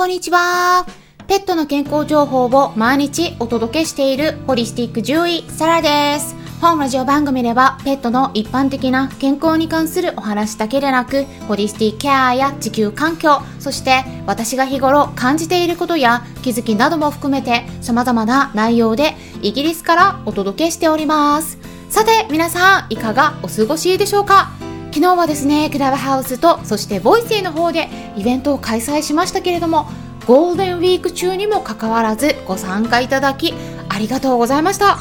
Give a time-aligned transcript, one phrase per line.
[0.00, 0.86] こんにちは。
[1.28, 6.34] ペットの健康情報を毎日お届けしているホリスティック獣医、サラです。
[6.58, 21.58] 本ラジオ番組ではペットの一般的な健康に関するお話だけでなく、ホリスティックケアや地球環境、そして私が日頃感じていることや気づきなども含めて様々な内容でイギリスからお届けしております。
[21.90, 24.48] さて皆さんいかがお過ごしでしょうか？
[24.92, 29.88] 昨日はですねクラブハウスとそしてボイスーの方でイベントを開催しましたけれども
[30.26, 33.54] ゴールデンウィーク中にもかかわらずご参加いただき
[33.88, 34.98] ありがとうございました。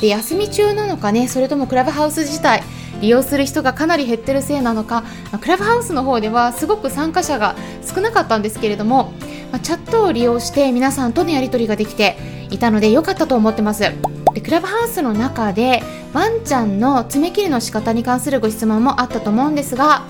[0.00, 2.62] で休み中なのかねそれともクラブハウス自体
[3.00, 9.12] 利用する人がかなり減ってるせいなのか、ま、クラブハウスの方ではすごく参加者が少なかったんですけれども、
[9.52, 12.16] ま、チャットを利用して皆さんとのやり取りができて
[12.50, 13.84] いたので良かったと思ってます。
[14.32, 20.04] クラブハウスの中でワンちゃんの爪切りの仕方に関するご質問もあったと思うんですが、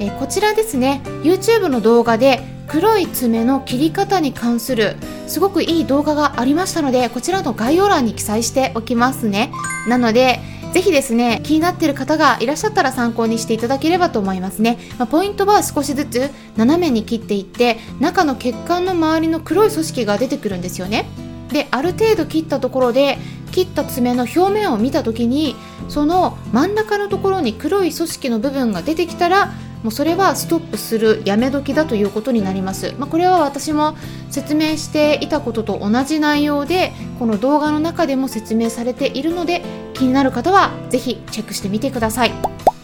[0.00, 9.52] えこちらですね YouTube の動画で黒い爪の切り方に関するすごくいい動画がありましたのでこちらの概要欄に記載しておきますね。
[9.88, 10.40] なので
[10.72, 21.06] ぜひですね気になっている方がいらっしゃったら参考にしていただければと思いますね、まあ、ポイントは少しずつ斜めに切っていって中の血管の周りの黒い組織が出てくるんですよね。
[21.52, 23.18] である程度切ったところで
[23.52, 25.54] 切った爪の表面を見た時に
[25.88, 33.96] その真ん中のところに黒い組織の部分が出てきたらもうそれはストップするやめ時だということになります、まあ、これは私も
[34.30, 39.62] 説明していたことと同じ内容でこの動画の中でも説明されているので
[39.94, 42.32] 気になる方はぜひチェックしてみてください。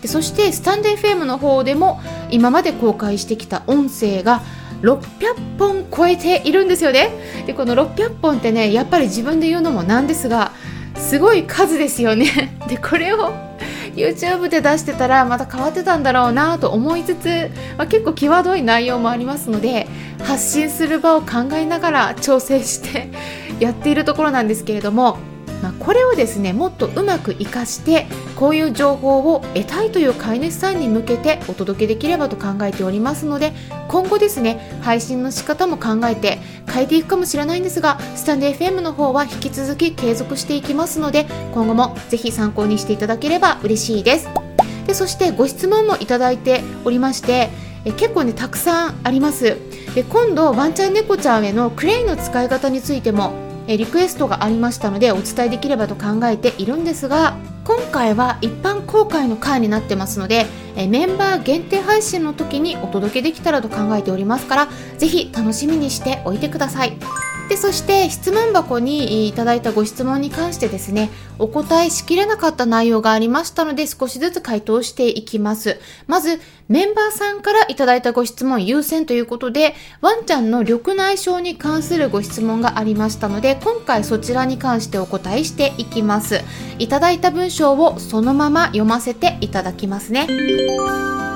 [0.02, 4.42] でそしてスタンデー FM の方でも今まで公開してきた音声が
[4.82, 7.10] 600本超えているんですよね。
[7.46, 10.52] でこの600本ってねやっぱり自分で言うのもなんですが
[10.96, 12.58] すごい数ですよね。
[12.68, 13.32] でこれを
[13.94, 19.88] YouTube で出してたらまた変わってたんだろうなと思いつつ、まあ、結構際どい内容もありますので
[20.22, 23.08] 発信する場を考えながら調整して
[23.58, 25.18] やっているところなんですけれども
[25.62, 33.52] まあ、これをですねもっとうまく活かしてこういう情報を得たいという飼い主さんに向けてお届けできればと考えておりますので
[33.88, 36.38] 今後ですね配信の仕方も考えて
[36.70, 44.28] 変えていくかもしれないんですがスタンデー FM の方は引き続き継続していきますので今後もぜひ参考にしていただければ嬉しいです。
[44.86, 47.50] でそしてご質問もいただいておりまして
[47.84, 49.56] え結構ねたくさんあります。
[49.94, 67.27] で今度ワンちゃん猫ちゃんへのクレイの使い方についてもえリクエストがありましたのでお伝えできればと考えているんですが今回は一般公開の回になってますのでえメンバー限定配信の時にお届けできたらと考えておりますから是非楽しみにしておいてください。
[67.48, 75.80] でそして質問箱にいただいたご質問に関してですねお答えしきれなかった内容がありましたので少しずつ回答していきます。
[76.06, 86.42] まずメンバーさんからいただいたご質問優先ということでワンちゃんの緑内障に関するご質問がありましたので今回そちらに関してお答えしていきます。
[86.78, 91.27] いただいた文章をそのまま読ませていただきますね。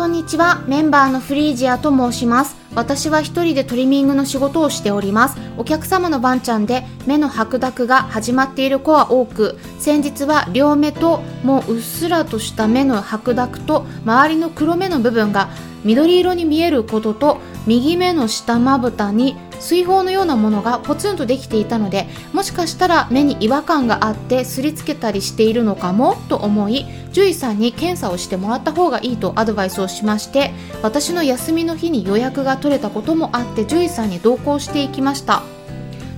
[0.00, 0.64] こんにちは。
[0.66, 2.56] メンバーのフリージアと申します。
[2.74, 5.36] 私は一人でトリミングの仕事をしております。
[5.58, 15.50] お客様の番ちゃんで目の白濁が始まっている子は多く先日は両目ともううっすらとした目の白濁と周りの黒目の部分が
[15.84, 17.36] 緑色に見えることと
[17.66, 35.42] 右目の下まぶたに水泡のようなものがポツンとできていたのでもしかしたら目に違和感があってすりつけたりしているのかもと思い獣医さんに検査をしてもらった方がいいとアドバイスをしまして私の休みの日に予約が取れたこともあって獣医さんに同行していきました。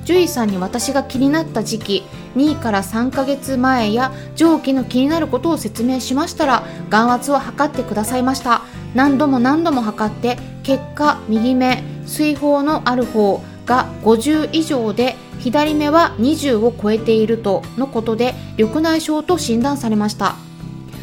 [0.04, 2.02] 獣医さんに私が気になった時期
[2.36, 8.62] 2から3ヶ月前や上記の気になることを説明しましたら眼圧を測ってくださいました。
[8.94, 20.36] 何度も何度も測って結果右目水泡のある方が50以上で左目は20を超えているとのことで緑内障と診断されました。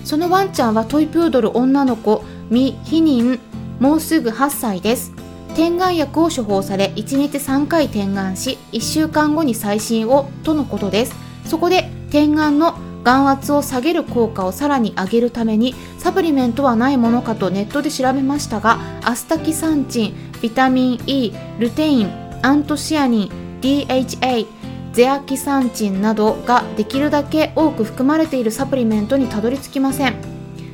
[0.04, 3.40] そのワンちゃんはトイプードル女の子ミ・ヒニン
[3.80, 5.14] もうすぐ8歳です。
[5.56, 11.16] 点眼薬を処方され1日3回点眼し1週間後に再診をとのことです。
[11.46, 12.78] そこで点眼の
[13.10, 24.46] 眼圧を下げる効果をさらに上げるためにサプリメントはないものかとネットで調べましたがアスタキサンチンビタミン E ルテインアントシアニン DHA
[24.94, 30.16] ゼアキサンチンなどができるだけ多く含まれているサプリメントにたどり着きません。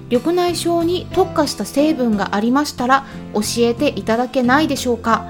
[0.10, 5.26] 緑内障に特化した成分がありましたら教えていただけないでしょうか。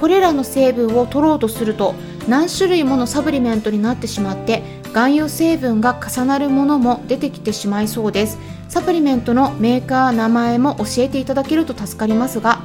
[0.00, 1.94] これらの成分を取ろうとすると
[2.28, 8.38] 何種類ものサプリメントになってしまって含有成分が重なるものも出てきてしまいそうです。
[8.68, 12.60] サプリメントのメーカー名前も教えていただけると助かりますが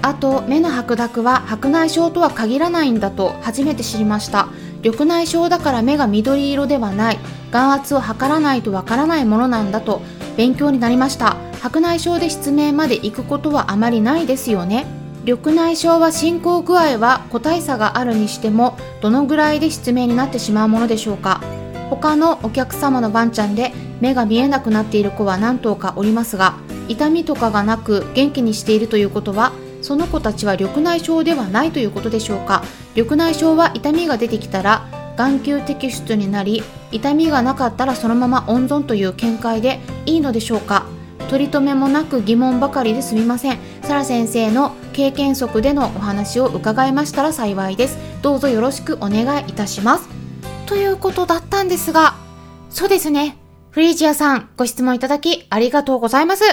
[0.00, 4.48] あと目の白濁は白内障とは限らないんだと初めて知りました。
[4.82, 7.18] 緑内障だから目が緑色ではない。
[7.50, 10.00] 眼圧を測らないとわからないものなんだと
[10.36, 11.36] 勉強になりました。
[11.60, 14.99] 白内障で失明まで行くことはあまりないですよね。
[15.24, 21.42] 緑内障は進行具合は個体差があるにしてもどのぐらいで失明になってしまうものでしょうか。
[21.90, 26.54] 他のお客様のワンちゃんで目が見えなくなっている子は何頭かおりますが
[26.88, 29.52] 痛みとかがなく元気にしているということは
[29.82, 32.62] その子たちは緑内障ではないということでしょうか。
[32.94, 36.62] 緑内障は痛みが出てきたら眼球摘出になり
[36.92, 40.86] 痛みがなかったらそのまま温存という見解でいいのでしょうか。
[41.28, 43.58] 取り留めもなく疑問ばかりですみません。
[43.82, 47.96] サラ先生の経験則でのお話を伺いましたら幸いです。
[48.20, 50.06] どうぞよろしくお願いいたします。
[50.66, 52.16] ということだったんですが
[52.68, 53.38] そうですね。
[53.70, 56.44] フリージアさんご質問いただきありがとうございます。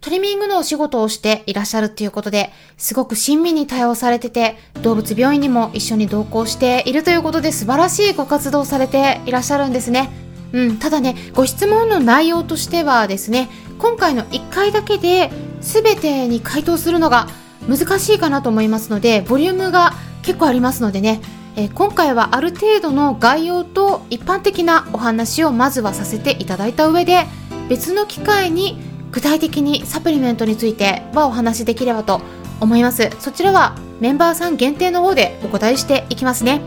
[0.00, 10.08] トリミングのお仕事をしていらっしゃるっていうことで、すごく親身に対応されてて、動物病院にも一緒に同行しているということで素晴らしいご活動されていらっしゃるんですね。
[10.54, 15.30] うん、ただね、ご質問の内容としてはですね、今回の1回だけで
[15.60, 17.28] 全てに回答するのが
[17.68, 19.92] 難しいかなと思いますので、ボリュームが
[20.22, 21.20] 結構ありますのでね、
[21.56, 27.26] えー、今回はある程度の概要と一般的なお話をまずはさせていただいた上で、
[27.68, 28.78] 別の機会に
[29.12, 32.20] 具体的にサプリメントについてはお話しできればと
[32.60, 33.10] 思います。
[33.18, 36.60] そちらはメンバーさん限定の方でお答えしていきますね。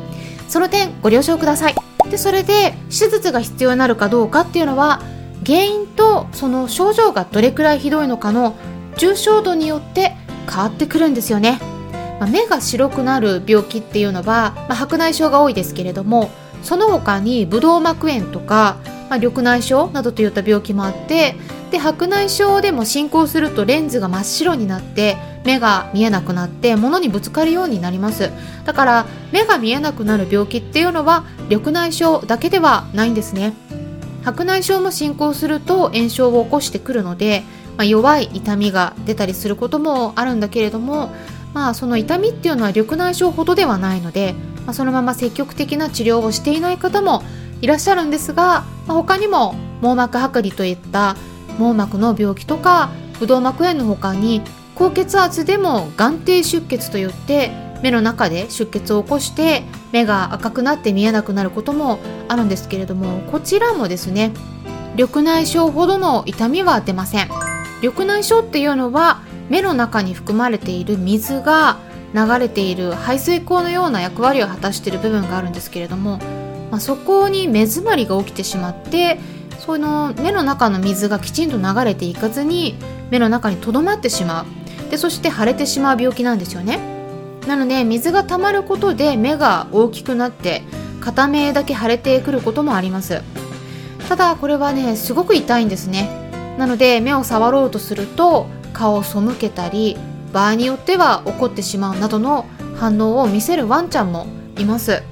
[0.47, 1.75] その点ご了承ください。
[2.09, 5.01] でそれで手術が必要になるかどうかっていうのは
[5.45, 8.55] 原因とその症状がどれくらいひどいのかの
[8.97, 10.15] 重症度によって
[10.49, 11.59] 変わってくるんですよね、
[12.19, 16.29] まあ、目が白くなる病気っていうのは、まあ、白内障が多いですけれども
[16.61, 18.77] その他にブドウ膜炎とか、
[19.09, 21.35] まあ、緑内障などといった病気もあって
[21.71, 28.31] で白内障でも進行するとレンズが真っ白になって目が見えなくなって物にぶつかるようになります。
[28.65, 33.53] だから目が見えなくなる病気っていうのは緑内障だけではないんですね。
[34.23, 37.43] 白内障も進行すると炎症を起こしてくるので、
[37.77, 41.11] まあ、弱い痛みが出たりすることもあるんだけれども
[41.53, 44.35] まあその痛みっていうのは緑内障ほどではないので、
[44.65, 47.23] まあ、そのまま積極的な治療をしていない方も
[47.61, 51.15] いらっしゃるんですが、まあ、他にも網膜剥離といった
[51.59, 52.89] 網膜の病気とか
[53.19, 54.41] 不動脈炎の他に
[54.75, 57.51] 高血圧でも眼底出血といって
[57.83, 64.31] 目の中で出血を起こして目が赤くなって見えなくなることもあるんですけれどもこちらもですね
[64.95, 67.42] 緑内障ほどの痛みは出ません。
[67.83, 71.79] 緑内障っていうのは目の中に含まれている水が
[72.13, 76.19] 流れている排水口のような役割を果たしている部分があるんですけれども、
[76.71, 79.19] まあ、そこに目詰まりが起きてしまって
[79.59, 82.75] その目の中の水がきちんと流れていかずに
[83.11, 84.89] 目の中にとどまってしまう。
[84.89, 86.79] でそして腫れてしまう病気なんですよね。
[87.47, 90.61] なので水が溜まることで目が大きくなって
[91.01, 93.21] 片目だけ腫れてくることもあります。
[94.07, 96.22] ただこれはねすごく痛いんですね。
[96.57, 99.97] なので目を触ろうとすると顔を背けたり
[100.31, 102.45] 場合によっては怒ってしまうなどの
[102.75, 104.27] 反応を見せるワンちゃんも
[104.57, 105.03] います。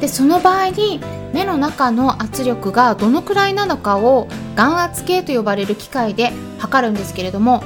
[0.00, 1.00] でその場合に
[1.32, 7.62] 目の中の圧力がどのくらいなのかを眼圧計と呼ばれる機械で測るんですけれども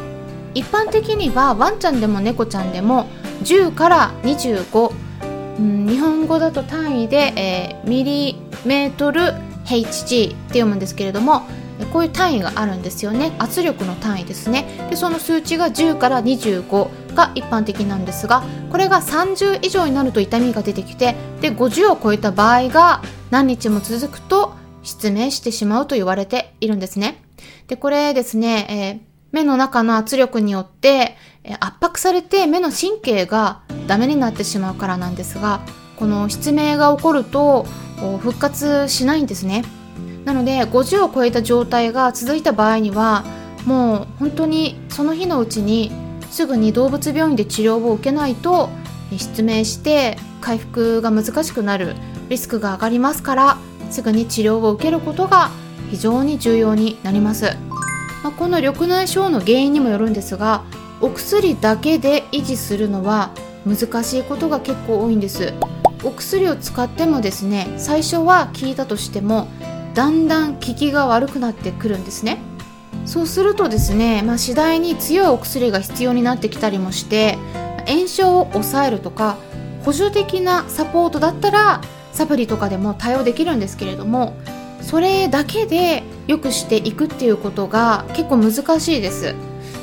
[0.55, 3.07] 一般的にはワンちゃんでも猫ちゃんでも
[3.43, 4.93] 10から25、
[5.59, 9.21] うん、日本語だと単位で、えー、ミリメートル
[9.65, 11.43] HG って読むんですけれども
[11.93, 13.33] こういう単位があるんですよね。
[13.39, 14.87] 圧力の単位ですね。
[14.91, 27.23] でその数値が10から25が一般的なんですがこれが30以上になると痛みが出てきてで50を超えた場合が何日も続くと失明してしまうと言われているんですね。
[27.69, 31.17] でこれですね、えー目の中の圧力によって
[31.59, 35.61] 圧迫されて目の神経がダメになってしまうからなんですが
[35.97, 37.65] この失明が起こると
[38.21, 39.65] 復活しないんですね。
[40.25, 43.25] なので50を超えた状態が続いた場合には
[43.67, 45.93] もう本当にその日のうちに
[46.31, 48.69] すぐに動物病院で治療を受けないと
[49.17, 51.95] 失明して回復が難しくなる
[52.29, 53.59] リスクが上がりますから
[53.91, 55.51] すぐに治療を受けることが
[55.91, 57.57] 非常に重要になります、
[58.23, 60.65] まあ、この緑内障の原因にもよるんですが
[61.01, 63.31] お薬だけで維持するのは
[63.67, 65.55] 難しいことが結構多いんです。
[66.05, 69.49] お薬を使ってもですね最初は効いたとしても
[69.95, 72.39] だんだん効きが悪くなってくるんですね。
[73.07, 77.39] そうするとですね、まあ、次第に強いお薬が必要になってきたりもして
[77.87, 79.37] 炎症を抑えるとか
[79.85, 81.83] 補助的なサポートだったら
[82.13, 84.37] サプリとかでも対応できるんですけれども
[84.81, 89.35] それだけで良くしていくっていうことが結構難しいです。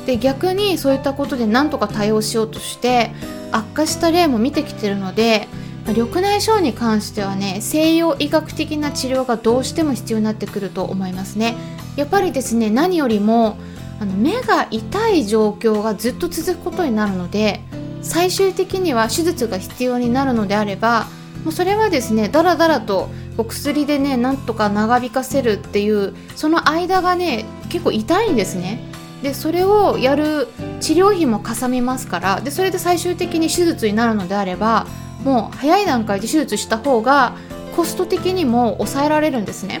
[0.06, 3.12] で逆にそういったことで何とか対応しようとして
[3.52, 5.46] 悪化した例も見てきてるので
[5.86, 11.56] 緑内障に関してはね西洋医学的な治療がどうしても必要になってくると思いますね。
[11.96, 13.56] やっぱりですね何よりも
[14.00, 17.60] あの目が痛い状況がずっと続くことになるので
[18.00, 21.06] 最終的には手術が必要になるのであれば
[21.44, 23.10] もうそれはですねだらだらと
[23.46, 28.80] 薬でねなんとか長引かせるっていうその間がね結構痛いんですね。
[29.22, 30.48] でそれをやる
[30.80, 34.86] 治療費もかさみますからでそれで最終的に手術になるのであれば
[35.24, 37.36] もう早い段階で手術した方が
[37.76, 39.80] コスト的にも抑えられるんですね、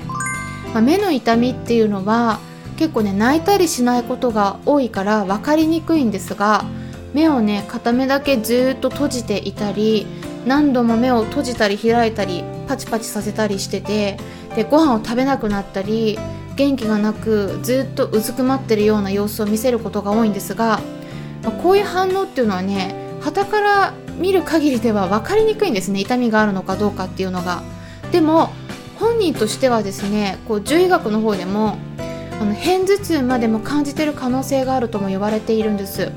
[0.72, 2.40] まあ、目の痛みっていうのは
[2.76, 6.64] 結構ね泣いたりしないことが多いから分かりにくいんですが
[7.12, 10.06] 目をね片目だけずっと閉じていたり
[10.46, 14.18] 何度も目を閉じたり開いたりパチパチさせたりしてて
[14.56, 16.18] でご飯を食べなくなったり
[16.56, 20.80] 元気がなくずっとうずくまってるような様子を見せることが多いんですが、
[21.42, 27.62] まあ、こういう反応っていうのはね傍から見る限りでは分かりにくいんですね痛みがあるのかどうかっていうのが。
[28.10, 28.50] でも
[28.98, 31.78] 本人としてはですねこう獣医学の方でも
[32.40, 36.12] あの片頭痛までも感じてる可能性があるとも言われているんです。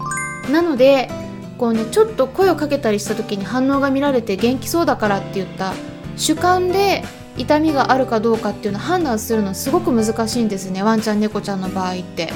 [0.52, 1.10] なので
[1.58, 5.74] こうねちょっと声をかけたりした時に反応が見られて元気そうだからって言った
[6.18, 7.04] 主観で
[7.38, 12.32] 痛みがあるかどうかっていうのを判断するのすごく難しいんですねワンちゃん猫ちゃんの場合って。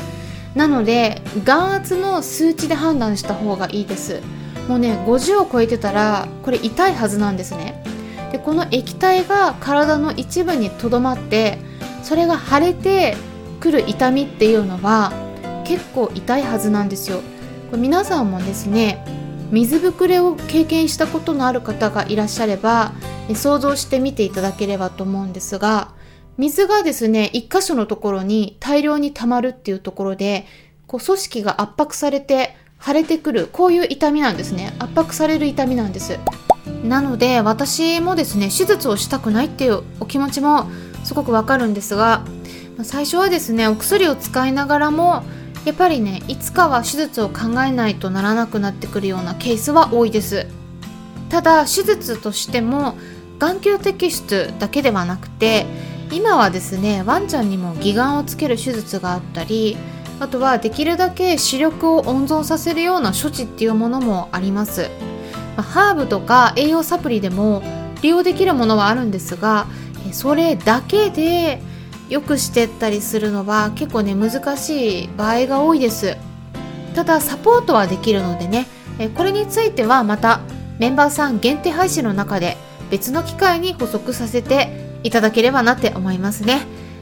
[0.56, 4.22] なので眼圧の数値で判断した方がいいです。
[4.70, 7.84] もうね50を超えてたらこれ痛いはずなんですね。
[8.32, 11.58] でこの液体が体の一部にとどまって
[12.04, 13.18] それが腫れて
[13.60, 15.12] くる痛みっていうのは
[15.66, 17.22] 結構痛いはずなんですよ。
[17.72, 19.04] これ皆さんもですね
[19.52, 22.94] 水ぶくれを経験したことのある方がいらっしゃれば
[23.34, 25.92] 想像してみていただければと思うんですが
[26.38, 30.46] 水がですね一箇所のところに大量に溜まるっていうところで
[30.86, 32.56] こう組織が圧迫されて
[32.86, 33.50] 腫れてくる。
[33.52, 34.76] こういう痛みなんですね。
[34.80, 36.20] 圧迫される痛みなんです。
[36.84, 40.70] なので私もですね手術をしたくないっていうお気持ちも
[41.04, 42.24] すごくわかるんですが
[42.84, 45.24] 最初はですねお薬を使いながらも
[45.66, 50.48] やっぱりねいつかは手術を考えないとならなくなってくるようなケースは多いです。
[51.30, 52.96] ただ手術としても
[53.38, 55.66] 眼球摘出だけではなくて
[56.12, 59.78] 今はですねワンちゃんにも義眼をつける手術があったり
[60.20, 64.90] あとはできるだけ視力を温存させるような処置っていうものもあります、
[65.56, 67.64] ま、ハーブとか栄養サプリでも
[68.02, 69.68] 利用できるものはあるんですが
[70.12, 71.62] それだけで
[72.10, 76.18] 良くしてったりするのは結構ね難しい場合が多いです。
[76.96, 78.68] ただサポートはできるのでね
[79.16, 80.42] これについてはまた
[80.80, 82.58] メンバーさん限定配信の中で
[82.90, 86.62] 別の機会に補足させていただければなって思いますね、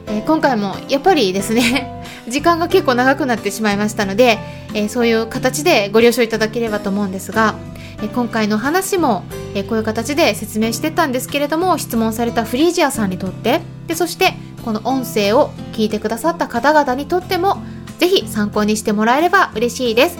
[0.09, 4.37] え今回もやっぱりですね 時間が結構長くなってしまいましたので、
[4.73, 7.55] えそういう形でご了承いただければと思うんですが、
[8.03, 9.23] え今回の話も、
[9.55, 14.33] えこういう形で説明してたんですけれども質問されたフリージアさんにとってでそして
[14.65, 17.61] この音声を聞いてくださった方々にとっても
[17.97, 20.17] ぜひ参考にしてもらえれば嬉しいです。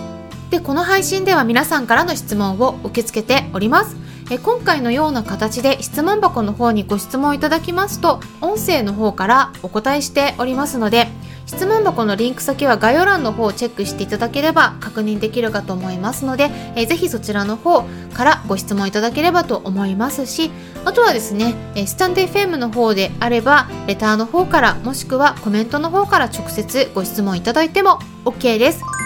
[0.50, 4.07] でこの配信では皆さんからの質問を受け付けております。
[4.30, 11.08] え今回のような形で質問箱の方にご質問いただきますと音声の方からお答えしておりますので
[11.46, 20.52] 質問箱のリンク先は概要欄の方をチェックしていただければ確認できるかと思いますので、えー、ぜひそちらの方からご質問いただければと思いますし
[20.84, 28.97] あとはですね、えスタンデー FM の方であればレターの方からもしくはコメントの方から直接ご質問いただいても OK です。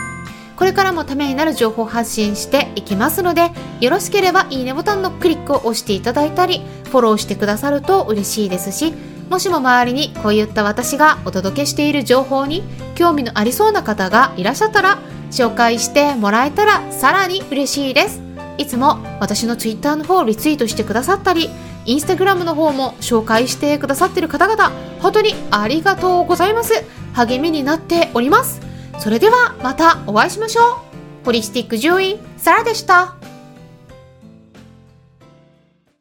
[0.62, 3.50] これからもためになる情報発信していきますので
[3.80, 8.94] よろしければいいねボタンのクリックを押していただいたりフォローしてくださると嬉しいですし
[9.28, 12.62] もしも周りにこういった私がお届けしている情報に
[12.94, 15.00] 興味のありそうな方がいらっしゃったら
[15.32, 18.22] 紹介してもらえたらさらに嬉しいです。
[18.60, 21.50] いつも私の Twitter の方をリツイートしてくださったり
[21.88, 26.84] Instagram の方も紹介してくださっている方々本当にありがとうございます。
[27.14, 28.71] 励みになっております。
[29.00, 31.26] それではまたお会いしましょう。
[31.26, 33.16] ホリスティック獣医サラでした。